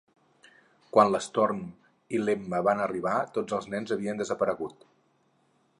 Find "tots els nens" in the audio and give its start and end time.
3.37-3.93